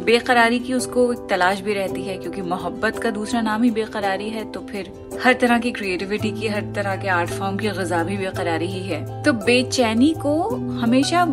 बेकरारी 0.06 0.60
की 0.60 0.74
उसको 0.74 1.12
एक 1.14 1.28
तलाश 1.30 1.60
भी 1.62 1.74
रहती 1.74 2.04
है, 2.04 2.18
क्योंकि 2.18 2.42
मोहब्बत 2.44 3.00
का 3.00 3.10
दूसरा 3.12 3.42
नाम 3.42 3.64
ही 3.64 3.72
बेकरारी 3.72 4.30
है 4.30 4.50
तो 4.52 4.66
फिर 4.72 4.92
हर 5.24 5.34
तरह 5.34 5.60
की 5.60 5.72
क्रिएटिविटी 5.72 6.32
की, 6.32 6.48
हर 6.48 6.72
तरह 6.76 6.96
के 6.96 7.08
आर्ट 7.10 7.30
फॉर्म 7.32 7.58
की 7.58 7.70
गजा 7.72 8.04
भी 8.04 8.18
बेकरारी 8.18 8.68
ही 8.68 8.84
है। 8.84 9.24
तो 9.24 9.34
बेचैनी 9.36 10.14
को 10.20 10.40
हमेशा 10.82 11.26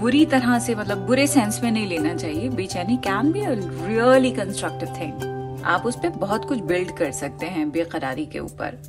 बुरी 0.00 0.24
तरह 0.26 0.58
से 0.58 0.74
मतलब 0.74 1.06
बुरे 1.06 1.26
सेंस 1.26 1.60
में 1.62 1.70
नहीं 1.70 1.86
लेना 1.86 2.14
चाहिए। 2.14 2.48
बेचैनी 2.48 2.96
can 2.96 3.32
be 3.32 3.40
really 3.44 4.30
constructive 4.30 4.88
thing 4.88 5.64
आप 5.64 5.86
उस 5.86 5.96
पर 5.96 6.08
बहुत 6.08 6.44
कुछ 6.44 6.58
बिल्ड 6.58 6.96
कर 6.96 7.10
सकते 7.12 7.46
हैं 7.46 7.70
बेकरारी 7.70 8.26
के 8.26 8.38
ऊपर। 8.38 8.80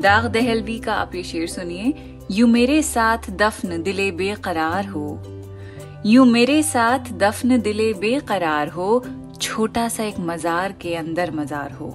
दाग 0.00 0.26
दहलवी 0.26 0.78
का 0.78 0.94
आप 0.94 1.14
ये 1.14 1.22
शेर 1.22 1.46
सुनिए, 1.46 1.92
यू 2.30 2.46
मेरे 2.46 2.82
साथ 2.82 3.30
दफन 3.30 3.82
दिले 3.82 4.10
बेकरार 4.10 4.86
हो। 4.86 5.22
यू 6.06 6.24
मेरे 6.24 6.62
साथ 6.62 7.12
दफन 7.12 7.60
दिले 7.60 7.92
बेकरार 7.92 8.68
हो, 8.68 9.04
छोटा 9.40 9.88
सा 9.88 10.04
एक 10.04 10.20
मजार 10.20 10.72
के 10.72 10.94
अंदर 10.94 11.30
मजार 11.30 11.72
हो। 11.72 11.88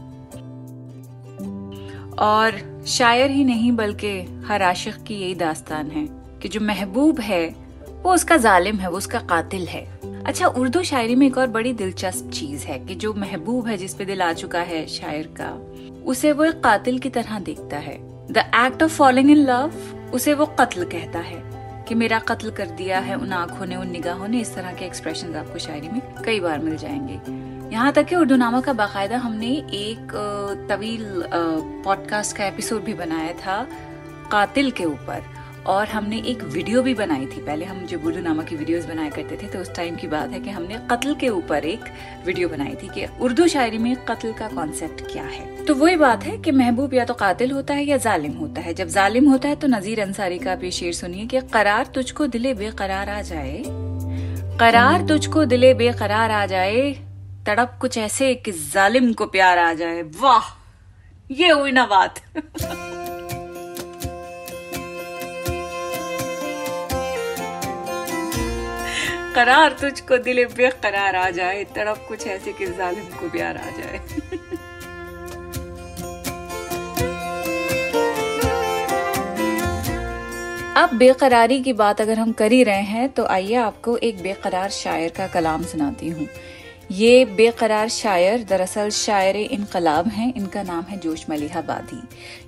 और 2.19 2.57
शायर 2.89 3.31
ही 3.31 3.43
नहीं, 3.43 3.71
बल्कि 3.71 4.43
हर 4.47 4.61
आशिक 4.61 5.03
की 5.03 5.13
यही 5.13 5.35
दास्तान 5.35 5.91
है 5.91 6.07
कि 6.41 6.47
जो 6.49 6.59
महबूब 6.59 7.19
है, 7.19 7.55
वो 8.03 8.13
उसका 8.13 8.37
जालिम 8.37 8.75
है, 8.75 8.89
वो 8.89 8.97
उसका 8.97 9.19
कातिल 9.19 9.67
है। 9.67 9.99
अच्छा 10.25 10.47
उर्दू 10.47 10.83
शायरी 10.83 11.15
में 11.15 11.27
एक 11.27 11.37
और 11.37 11.47
बड़ी 11.47 11.73
दिलचस्प 11.73 12.31
चीज़ 12.31 12.65
है 12.65 12.79
कि 12.79 12.95
जो 12.95 13.13
महबूब 13.13 13.67
है 13.67 13.77
जिसपे 13.77 14.05
दिल 14.05 14.21
आ 14.21 14.33
चुका 14.33 14.59
है 14.59 14.87
शायर 14.87 15.29
का, 15.41 15.75
उसे 16.05 16.31
वो 16.31 16.45
एक 16.45 16.63
कातिल 16.63 16.99
की 16.99 17.09
तरह 17.09 17.39
देखता 17.39 17.77
है। 17.77 17.97
The 18.27 18.37
act 18.37 18.83
of 18.83 18.91
falling 18.91 19.31
in 19.31 19.37
love 19.37 19.73
उसे 20.13 20.33
वो 20.33 20.45
कत्ल 20.45 20.83
कहता 20.83 21.19
है 21.19 21.43
कि 21.87 21.95
मेरा 21.95 22.19
कत्ल 22.19 22.51
कर 22.51 22.65
दिया 22.65 22.99
है, 22.99 23.15
उन 23.15 23.31
आँखों 23.31 23.65
ने, 23.65 23.75
उन 23.75 23.87
निगाहों 23.91 24.27
ने, 24.27 24.39
इस 24.39 24.55
तरह 24.55 24.73
के 24.73 24.85
एक्सप्रेशन 24.85 25.35
आपको 25.35 25.59
शायरी 25.59 25.87
में 25.87 26.01
कई 26.25 26.39
बार 26.39 26.59
मिल 26.59 26.77
जाएँगे। 26.77 27.48
यहाँ 27.71 27.91
तक 27.93 28.05
कि 28.05 28.15
उर्दू 28.15 28.35
नामा 28.35 28.59
का 28.61 28.73
बाकायदा 28.73 29.17
हमने 29.17 29.47
एक 29.73 30.11
तवील 30.69 31.03
पॉडकास्ट 31.85 32.35
का 32.37 32.45
एपिसोड 32.45 32.83
भी 32.83 32.93
बनाया 32.93 33.33
था, 33.33 33.67
कातिल 34.31 34.71
के 34.71 34.85
ऊपर। 34.85 35.37
और 35.67 35.87
हमने 35.87 36.17
एक 36.27 36.43
वीडियो 36.43 36.81
भी 36.81 36.93
बनाई 36.93 37.25
थी। 37.25 37.41
पहले 37.41 37.65
हम 37.65 37.79
जो 37.85 37.97
उर्दू 37.99 38.19
नामा 38.19 38.43
की 38.43 38.55
वीडियोस 38.55 38.85
बनाया 38.85 39.09
करते 39.09 39.37
थे 39.37 39.47
तो 39.47 39.59
उस 39.59 39.73
टाइम 39.75 39.95
की 39.95 40.07
बात 40.07 40.31
है 40.31 40.39
कि 40.39 40.49
हमने 40.49 40.77
कत्ल 40.91 41.15
के 41.15 41.29
ऊपर 41.29 41.65
एक 41.65 41.83
वीडियो 42.25 42.49
बनाई 42.49 42.75
थी 42.75 42.87
कि 42.87 43.05
उर्दू 43.21 43.47
शायरी 43.47 43.77
में 43.77 43.95
कत्ल 44.05 44.31
का 44.33 44.47
कॉन्सेप्ट 44.47 45.01
क्या 45.11 45.23
है। 45.23 45.65
तो 45.65 45.75
वही 45.75 45.95
बात 45.95 46.23
है 46.23 46.37
कि 46.37 46.51
महबूब 46.51 46.93
या 46.93 47.05
तो 47.05 47.13
कातिल 47.13 47.51
होता 47.51 47.73
है 47.73 47.83
या 47.85 47.97
जालिम 47.97 48.33
होता 48.33 48.61
है। 48.61 48.73
जब 48.73 48.87
जालिम 48.87 49.29
होता 49.29 49.49
है 49.49 49.55
तो 49.55 49.67
नजीर 49.67 50.01
अंसारी 50.01 50.39
का 50.39 50.53
ये 50.53 50.71
शेर 50.71 50.93
सुनिए 50.93 51.25
कि 51.25 51.41
करार 51.53 51.91
तुझको 51.95 52.27
दिले 52.27 52.53
बेकरार 52.53 53.09
आ 53.09 53.21
जाए। 53.21 53.63
करार 54.59 55.07
तुझको 55.07 55.45
दिले 55.45 55.73
बेकरार 55.73 56.31
आ 56.31 56.45
जाए। 56.45 57.08
तड़प 57.45 57.77
कुछ 57.81 57.97
ऐसे 57.97 58.33
कि 58.35 58.51
जालिम 58.51 59.11
को 59.13 59.25
प्यार 59.25 59.57
आ 59.57 59.73
जाए। 59.73 60.01
वाह! 60.19 60.49
ये 61.31 61.49
हुई 61.49 61.71
ना 61.71 61.85
बात। 61.85 62.19
करार 69.35 69.75
तुझको 69.81 70.17
दिले 70.17 70.45
बेकरार 70.45 71.15
आ 71.15 71.29
जाए। 71.29 71.63
तड़प 71.75 72.05
कुछ 72.07 72.27
ऐसे 72.27 72.53
कि 72.53 72.65
जालिम 72.67 73.05
को 73.19 73.29
प्यार 73.29 73.57
आ 73.57 73.69
जाए। 73.77 73.99
अब 80.77 80.93
बेकरारी 80.93 81.59
की 81.59 81.73
बात 81.73 82.01
अगर 82.01 82.19
हम 82.19 82.31
कर 82.31 82.51
ही 82.51 82.63
रहे 82.63 82.81
हैं 82.81 83.09
तो 83.09 83.25
आइए 83.25 83.55
आपको 83.55 83.97
एक 83.97 84.21
बेकरार 84.23 84.69
शायर 84.69 85.09
का 85.09 85.27
कलाम 85.27 85.63
सुनाती 85.63 86.09
हूँ। 86.09 86.27
ये 86.89 87.25
बेकरार 87.27 87.89
शायर 87.89 88.43
दरअसल 88.43 88.89
शायर 88.89 89.35
इनकलाब 89.37 90.07
हैं। 90.07 90.33
इनका 90.33 90.63
नाम 90.63 90.83
है 90.83 90.99
जोश 90.99 91.25
मलिहाबादी। 91.29 92.01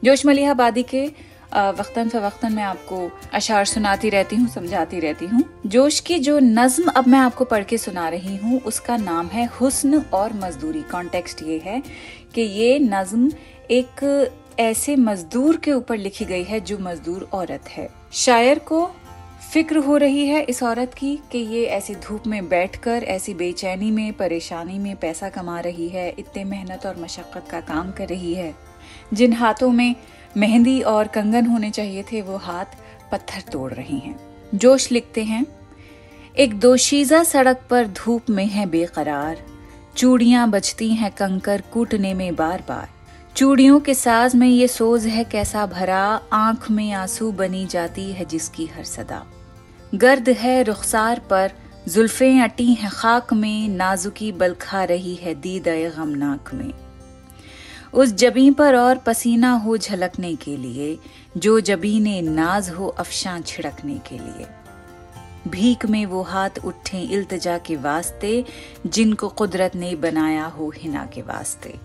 जोश 0.03 0.25
मलिहाबादी 0.25 0.83
के 0.83 1.05
वक्ता 1.51 2.03
फ़वक्ता 2.05 2.49
मैं 2.49 2.63
आपको 2.63 3.09
अशार 3.33 3.65
सुनाती 3.65 4.09
रहती 4.09 4.35
हूँ, 4.35 4.47
समझाती 4.47 4.99
रहती 4.99 5.25
हूँ। 5.25 5.43
जोश 5.65 5.99
की 5.99 6.19
जो 6.19 6.37
नज्म 6.39 6.91
अब 6.91 7.07
मैं 7.07 7.19
आपको 7.19 7.45
पढ़ 7.45 7.63
के 7.63 7.77
सुना 7.77 8.07
रही 8.09 8.35
हूँ, 8.35 8.59
उसका 8.61 8.97
नाम 8.97 9.27
है 9.27 9.45
हुस्न 9.59 10.01
और 10.13 10.33
मजदूरी। 10.35 10.81
कॉन्टेक्स्ट 10.81 11.43
ये 11.43 11.61
है 11.65 11.81
कि 12.35 12.41
ये 12.41 12.79
नज्म 12.79 13.31
एक 13.71 14.29
ऐसे 14.59 14.95
मजदूर 14.95 15.57
के 15.57 15.71
ऊपर 15.73 15.97
लिखी 15.97 16.25
गई 16.25 16.43
है 16.43 16.59
जो 16.61 16.77
मजदूर 16.79 17.29
औरत 17.33 17.69
है। 17.69 17.87
शायर 18.13 18.59
को 18.61 18.83
फ़िक्र 19.53 19.77
हो 19.77 19.97
रही 19.97 20.27
है 20.27 20.41
इस 20.43 20.63
औरत 20.63 20.93
की 20.93 21.19
कि 21.31 21.37
ये 21.37 21.65
ऐसी 21.65 21.95
धूप 21.95 22.27
में 22.27 22.49
बैठकर, 22.49 23.03
ऐसी 23.03 23.33
बेचैनी 23.33 23.91
में, 23.91 24.13
परेशानी 24.13 24.79
में 24.79 24.95
पैसा 24.95 25.29
कमा 25.29 25.59
रही 25.59 25.89
है, 25.89 26.15
इतने 26.19 26.43
मेहनत 26.43 26.85
और 26.85 26.99
मशक्क़त 26.99 27.47
का 27.51 27.59
काम 27.61 27.91
कर 27.91 28.07
रही 28.07 28.33
है। 28.33 28.55
जिन 29.13 29.33
हाथों 29.33 29.71
में 29.71 29.95
मेहंदी 30.37 30.81
और 30.81 31.07
कंगन 31.07 31.45
होने 31.45 31.71
चाहिए 31.71 32.03
थे, 32.03 32.21
वो 32.21 32.37
हाथ 32.37 32.65
पत्थर 33.11 33.41
तोड़ 33.51 33.73
रही 33.73 33.99
हैं। 33.99 34.19
जोश 34.55 34.91
लिखते 34.91 35.23
हैं, 35.23 35.45
एक 36.37 36.59
दोशीजा 36.59 37.23
सड़क 37.23 37.61
पर 37.69 37.87
धूप 37.87 38.29
में 38.29 38.45
है 38.45 38.65
बेकरार। 38.65 39.43
चूड़ियाँ 39.97 40.49
बजती 40.49 40.89
हैं 40.93 41.11
कंकर 41.11 41.63
कूटने 41.73 42.13
में 42.13 42.35
बार 42.35 42.63
बार 42.69 42.89
चूड़ियों 43.35 43.79
के 43.79 43.93
साज 43.93 44.35
में 44.35 44.47
ये 44.47 44.67
सोज 44.67 45.05
है 45.07 45.23
कैसा 45.23 45.65
भरा। 45.65 46.21
आँख 46.33 46.71
में 46.71 46.91
आँसू 46.91 47.31
बनी 47.31 47.65
जाती 47.65 48.11
है 48.11 48.25
जिसकी 48.25 48.65
हर 48.65 48.83
सदा। 48.83 49.25
गर्द 49.95 50.29
है 50.29 50.63
रुखसार 50.63 51.19
पर, 51.19 51.51
जुल्फे 51.87 52.39
अटी 52.39 52.73
हैं 52.73 52.91
खाक 52.93 53.33
में, 53.33 53.69
नाजुकी 53.69 54.31
बल 54.31 54.53
खा 54.53 54.83
रही 54.83 55.15
है 55.15 55.35
दीदय 55.35 55.89
गमनाक 55.89 56.53
में। 56.53 56.73
उस 57.93 58.09
जबी 58.09 58.51
पर 58.51 58.75
और 58.75 58.97
पसीना 58.97 59.51
हो 59.51 59.77
झलकने 59.77 60.35
के 60.35 60.57
लिए, 60.57 60.99
जो 61.37 61.59
जबी 61.59 61.99
ने 61.99 62.21
नाज 62.21 62.69
हो 62.69 62.87
अफशा 62.87 63.39
छिड़कने 63.39 63.93
के 63.93 64.17
लिए। 64.17 64.47
भीख 65.47 65.85
में 65.85 66.05
वो 66.05 66.21
हाथ 66.21 66.49
उठे 66.65 66.99
इल्तजा 66.99 67.57
के 67.57 67.75
वास्ते, 67.75 68.45
जिनको 68.87 69.29
कुदरत 69.29 69.75
ने 69.75 69.95
बनाया 69.95 70.45
हो 70.45 70.73
हिना 70.77 71.05
के 71.05 71.21
वास्ते। 71.21 71.79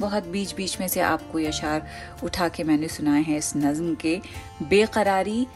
बहुत 0.00 0.26
बीच 0.26 0.54
बीच 0.54 0.80
में 0.80 0.88
से 0.88 1.00
आपको 1.00 1.38
यशार 1.38 1.88
उठा 2.24 2.48
के 2.48 2.64
मैंने 2.64 2.88
सुनाए 2.88 3.22
हैं 3.22 3.38
इस 3.38 3.56
नज्म 3.56 3.94
के। 3.94 4.20
बेकरारी 4.62 5.46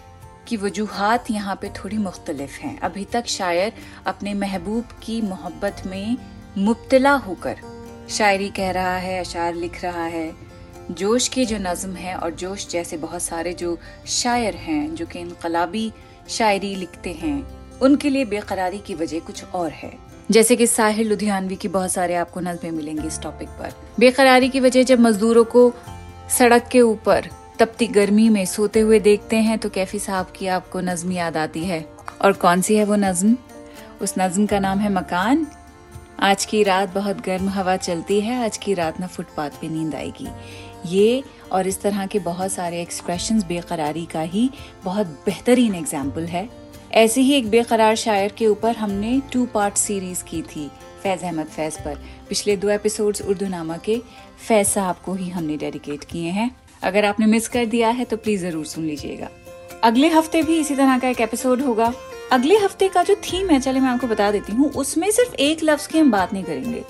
की 0.52 0.56
वजूहत 0.56 1.24
यहाँ 1.30 1.56
पे 1.56 1.68
थोड़ी 1.68 1.96
मुख्तलिफ़ 1.96 2.60
हैं। 2.60 2.80
अभी 2.80 3.04
तक 3.04 3.26
शायर 3.26 3.72
अपने 4.06 4.34
महबूब 4.34 4.84
की 5.02 5.20
मोहब्बत 5.22 5.82
में 5.86 6.16
मुबतला 6.58 7.12
होकर 7.12 7.56
शायरी 8.10 8.48
कह 8.48 8.70
रहा 8.70 8.96
है, 8.96 9.20
अशार 9.20 9.54
लिख 9.54 9.82
रहा 9.84 10.04
है। 10.04 10.32
जोश 10.90 11.28
की 11.28 11.46
जो 11.46 11.58
नज़म 11.58 11.92
है 11.92 12.14
और 12.14 12.30
जोश 12.30 12.68
जैसे 12.68 12.96
बहुत 12.96 13.22
सारे 13.22 13.52
जो 13.52 13.78
शायर 14.06 14.54
हैं, 14.54 14.94
जो 14.94 15.06
कि 15.06 15.18
इनकलाबी 15.18 15.92
शायरी 16.28 16.74
लिखते 16.74 17.12
हैं, 17.12 17.46
उनके 17.78 18.10
लिए 18.10 18.24
बेकरारी 18.24 18.78
की 18.78 18.94
वजह 18.94 19.18
कुछ 19.18 19.44
और 19.44 19.70
है। 19.70 19.98
जैसे 20.30 20.56
कि 20.56 20.66
साहिर 20.66 21.06
लुधियानवी 21.06 21.56
की 21.56 21.68
बहुत 21.68 21.92
सारे 21.92 22.14
आपको 22.14 22.40
नज़में 22.40 22.70
मिलेंगी 22.70 23.06
इस 23.08 23.20
टॉपिक 23.20 23.48
पर। 23.48 23.72
बेकरारी 24.00 24.48
की 24.48 24.60
वजह 24.60 24.82
जब 24.82 25.00
मजदूरों 25.00 25.44
को 25.44 25.72
सड़क 26.38 26.68
के 26.72 26.80
ऊपर 26.80 27.28
तपती 27.62 27.86
गर्मी 27.86 28.28
में 28.28 28.44
सोते 28.46 28.80
हुए 28.80 28.98
देखते 29.00 29.36
हैं 29.38 29.58
तो 29.58 29.68
कैफी 29.70 29.98
साहब 29.98 30.32
की 30.36 30.46
आपको 30.48 30.80
नज्म 30.80 31.12
याद 31.12 31.36
आती 31.36 31.60
है। 31.64 31.80
और 32.22 32.32
कौन 32.34 32.60
सी 32.60 32.74
है 32.74 32.84
वो 32.84 32.96
नज्म? 32.96 33.36
उस 34.02 34.14
नज्म 34.18 34.46
का 34.46 34.58
नाम 34.58 34.78
है 34.78 34.92
मकान। 34.92 35.46
आज 36.20 36.44
की 36.44 36.62
रात 36.62 36.94
बहुत 36.94 37.20
गर्म 37.26 37.48
हवा 37.48 37.76
चलती 37.76 38.20
है, 38.20 38.44
आज 38.44 38.56
की 38.56 38.74
रात 38.74 38.98
ना 39.00 39.06
फुटपाथ 39.06 39.50
पे 39.60 39.68
नींद 39.68 39.94
आएगी। 39.94 40.26
ये 40.86 41.22
और 41.52 41.66
इस 41.66 41.80
तरह 41.82 42.06
के 42.06 42.18
बहुत 42.18 42.52
सारे 42.52 42.80
एक्सप्रेशन 42.82 43.42
बेकरारी 43.48 44.04
का 44.04 44.20
ही 44.22 44.48
बहुत 44.84 45.06
बेहतरीन 45.26 45.74
एग्ज़ाम्पल 45.74 46.24
है। 46.26 46.48
ऐसे 46.94 47.20
ही 47.20 47.32
एक 47.34 47.50
बेकरार 47.50 47.94
शायर 47.96 48.32
के 48.38 48.46
ऊपर 48.46 48.76
हमने 48.76 49.20
टू 49.32 49.44
पार्ट 49.46 49.76
सीरीज़ 49.76 50.24
की 50.24 50.42
थी, 50.44 50.66
फैज 51.02 51.22
अहमद 51.22 51.46
फैज 51.48 51.76
पर। 51.76 52.02
पिछले 52.28 52.56
दो 52.56 52.70
एपिसोड्स 52.70 53.22
उर्दू 53.22 53.48
नामा 53.48 53.76
के 53.76 53.96
फैज 54.48 54.66
साहब 54.66 54.96
को 55.04 55.14
ही 55.14 55.28
हमने 55.30 55.56
डेडिकेट 55.56 56.04
किए 56.04 56.30
हैं। 56.30 56.50
अगर 56.82 57.04
आपने 57.04 57.26
मिस 57.26 57.48
कर 57.48 57.66
दिया 57.66 57.88
है 57.90 58.04
तो 58.04 58.16
प्लीज़ 58.16 58.42
ज़रूर 58.42 58.64
सुन 58.66 58.84
लीजिएगा। 58.84 59.28
अगले 59.84 60.08
हफ़्ते 60.08 60.42
भी 60.42 60.58
इसी 60.60 60.74
तरह 60.74 60.98
का 60.98 61.08
एक 61.08 61.20
एपिसोड 61.20 61.60
होगा। 61.62 61.92
अगले 62.32 62.56
हफ़्ते 62.58 62.88
का 62.88 63.02
जो 63.02 63.14
थीम 63.24 63.50
है 63.50 63.60
चले 63.60 63.80
मैं 63.80 63.88
आपको 63.88 64.06
बता 64.06 64.30
देती 64.30 64.52
हूँ, 64.52 64.70
उसमें 64.72 65.10
सिर्फ़ 65.10 65.34
एक 65.36 65.62
लफ्ज 65.62 65.86
की 65.86 65.98
हम 65.98 66.10
बात 66.10 66.32
नहीं 66.32 66.44
करेंगे। 66.44 66.84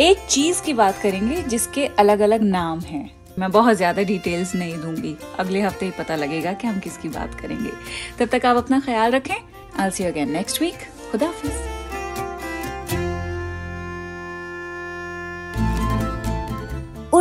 एक 0.00 0.26
चीज़ 0.28 0.62
की 0.62 0.72
बात 0.74 0.98
करेंगे 0.98 1.42
जिसके 1.44 1.86
अलग 1.98 2.20
अलग 2.20 2.42
नाम 2.42 2.80
हैं। 2.82 3.10
मैं 3.38 3.50
बहुत 3.52 3.76
ज़्यादा 3.76 4.02
डिटेल्स 4.02 4.54
नहीं 4.54 4.76
दूँगी। 4.78 5.16
अगले 5.38 5.60
हफ़्ते 5.60 5.86
ही 5.86 5.92
पता 5.98 6.16
लगेगा 6.16 6.52
कि 6.52 6.66
हम 6.66 6.78
किसकी 6.80 7.08
बात 7.10 7.40
करेंगे। 7.40 7.70
तब 8.18 8.28
तक 8.28 8.46
आप 8.46 8.56
अपना 8.56 8.80
ख्याल 8.80 9.12
रखें। 9.12 9.36
I 9.80 9.90
see 9.90 10.04
again 10.04 10.30
next 10.30 10.60
week 10.62 10.88
खुदा 11.10 11.32